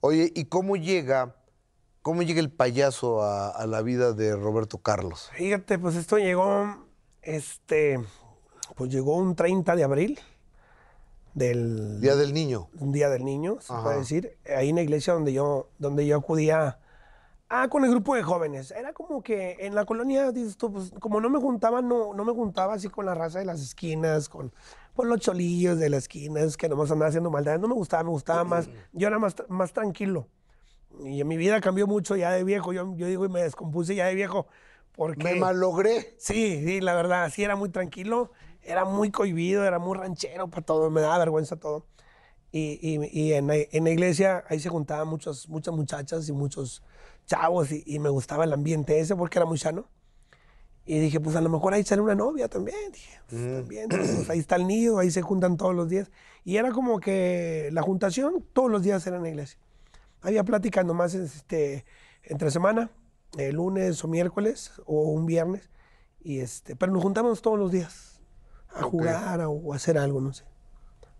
[0.00, 1.36] Oye, ¿y cómo llega,
[2.02, 5.30] cómo llega el payaso a, a la vida de Roberto Carlos?
[5.34, 6.66] Fíjate, pues esto llegó,
[7.22, 7.98] este,
[8.76, 10.20] pues llegó un 30 de abril
[11.34, 12.68] del Día del Niño.
[12.78, 13.82] un día del niño, se Ajá.
[13.82, 16.78] puede decir, ahí en la iglesia donde yo, donde yo acudía
[17.48, 18.70] ah, con el grupo de jóvenes.
[18.70, 22.24] Era como que en la colonia, dices tú, pues, como no me juntaba, no, no
[22.24, 24.52] me juntaba así con la raza de las esquinas, con,
[24.94, 27.60] con los cholillos de las esquinas que nomás andaban haciendo maldades.
[27.60, 30.28] No me gustaba, me gustaba más, yo era más, más tranquilo.
[31.04, 34.06] Y mi vida cambió mucho ya de viejo, yo, yo digo, y me descompuse ya
[34.06, 34.46] de viejo.
[34.96, 35.22] Porque...
[35.22, 36.16] Me malogré.
[36.18, 40.62] Sí, sí, la verdad, sí, era muy tranquilo, era muy cohibido, era muy ranchero para
[40.62, 41.86] todo, me daba vergüenza todo.
[42.50, 46.32] Y, y- y en, la- en la iglesia ahí se juntaban muchas, muchas muchachas y
[46.32, 46.82] muchos
[47.26, 49.86] chavos y, y me gustaba el ambiente ese porque era muy sano.
[50.86, 52.78] Y dije, pues a lo mejor ahí sale una novia también.
[52.90, 56.10] Dije, pues, también, pues, ahí está el nido, ahí se juntan todos los días.
[56.44, 59.58] Y era como que la juntación todos los días era en la iglesia.
[60.22, 61.84] Había pláticas nomás este,
[62.22, 62.90] entre semana,
[63.36, 65.68] el lunes o miércoles o un viernes.
[66.20, 68.22] Y este, pero nos juntamos todos los días
[68.70, 68.90] a Ok.
[68.92, 70.44] jugar o a hacer algo, no sé.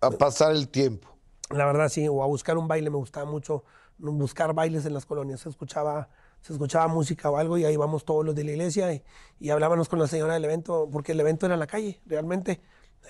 [0.00, 1.08] A pasar el tiempo.
[1.50, 3.64] La verdad sí, o a buscar un baile, me gustaba mucho
[4.00, 5.40] no, buscar bailes en las colonias.
[5.40, 6.08] Se escuchaba,
[6.40, 9.02] se escuchaba música o algo y ahí íbamos todos los de la iglesia y,
[9.38, 12.60] y hablábamos con la señora del evento, porque el evento era en la calle, realmente.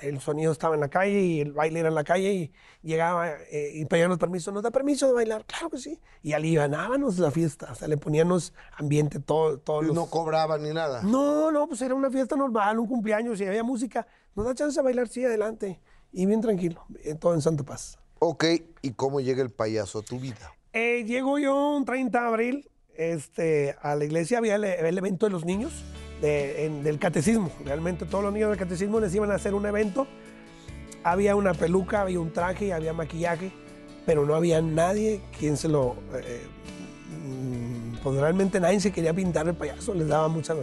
[0.03, 3.29] El sonido estaba en la calle y el baile era en la calle y llegaba
[3.29, 4.53] eh, y pedíamos permiso.
[4.53, 5.45] ¿Nos da permiso de bailar?
[5.45, 6.01] Claro que sí.
[6.23, 9.97] Y alivianábamos la fiesta, o sea, le poníamos ambiente todo, todos Y los...
[9.97, 11.03] no cobraban ni nada.
[11.03, 14.07] No, no, pues era una fiesta normal, un cumpleaños y había música.
[14.37, 15.81] Nos da chance de bailar, sí, adelante.
[16.13, 17.99] Y bien tranquilo, eh, todo en Santa Paz.
[18.19, 18.45] Ok,
[18.83, 20.53] ¿y cómo llega el payaso a tu vida?
[20.73, 25.27] Eh, llego yo un 30 de abril este, a la iglesia, había el, el evento
[25.27, 25.73] de los niños,
[26.21, 27.51] de- en- del catecismo.
[27.65, 30.07] Realmente todos los niños del catecismo les iban a hacer un evento.
[31.03, 33.53] Había una peluca, había un traje, había maquillaje,
[34.05, 35.97] pero no había nadie quien se lo...
[36.15, 36.43] eh,
[37.25, 40.55] mm, pues realmente nadie se quería pintar el payaso, les daba mucha...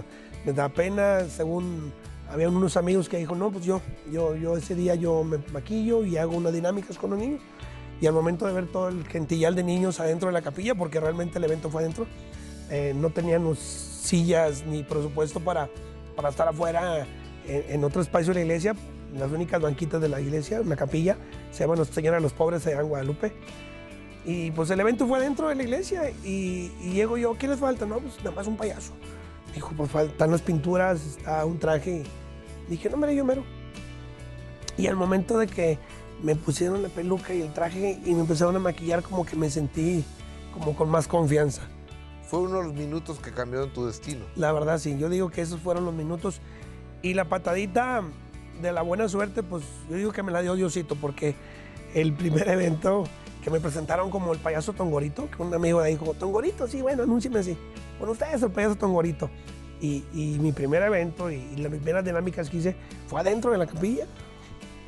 [0.46, 1.92] Les daba pena, según...
[2.30, 6.04] Había unos amigos que dijo, no, pues yo, yo, yo ese día yo me maquillo
[6.04, 7.42] y hago unas dinámicas con los niños.
[8.02, 11.00] Y al momento de ver todo el gentillal de niños adentro de la capilla, porque
[11.00, 12.06] realmente el evento fue adentro,
[12.70, 15.70] eh, no teníamos sillas ni presupuesto para,
[16.16, 17.08] para estar afuera
[17.48, 18.76] en, en otro espacio de la iglesia.
[19.18, 21.18] Las únicas banquitas de la iglesia, una capilla,
[21.52, 23.34] se llama Nuestra Señora de los Pobres en Guadalupe.
[24.26, 27.58] Y pues el evento fue adentro de la iglesia y, y llego yo, ¿qué les
[27.58, 27.86] falta?
[27.86, 28.92] No, pues nada más un payaso.
[29.58, 32.04] Dijo, pues faltan las pinturas, está un traje.
[32.70, 33.44] Dije, no, hombre, yo mero.
[34.78, 35.80] Y al momento de que
[36.22, 39.50] me pusieron la peluca y el traje y me empezaron a maquillar, como que me
[39.50, 40.06] sentí
[40.54, 41.64] como con más confianza.
[42.30, 44.26] Fue uno de los minutos que cambiaron tu destino.
[44.36, 44.96] La verdad, sí.
[45.00, 46.40] Yo digo que esos fueron los minutos.
[47.02, 48.04] Y la patadita
[48.62, 51.34] de la buena suerte, pues yo digo que me la dio Diosito, porque
[51.96, 53.06] el primer evento
[53.48, 57.04] que me presentaron como el payaso Tongorito, que un amigo ahí dijo, Tongorito, sí, bueno,
[57.04, 57.58] anúnciame así.
[57.98, 59.30] Bueno, usted es el payaso Tongorito.
[59.80, 62.76] Y, y mi primer evento y, y las primeras dinámicas que hice
[63.08, 64.06] fue adentro de la capilla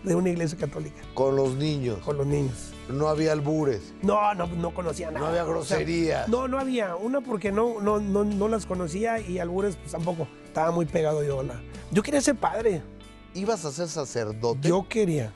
[0.04, 2.00] de una iglesia católica, Con los niños.
[2.00, 2.74] con los niños.
[2.90, 3.94] No había albures.
[4.02, 5.20] No, no, no conocía nada.
[5.22, 6.28] No había O sea, groserías.
[6.28, 6.98] no, no había.
[6.98, 10.28] Una porque no, no, no, no las conocía y albures pues tampoco.
[10.46, 11.40] Estaba muy pegado yo.
[11.40, 11.62] a La...
[11.92, 12.82] Yo quería ser padre.
[13.34, 14.68] ¿Ibas a ser sacerdote?
[14.68, 15.34] Yo quería.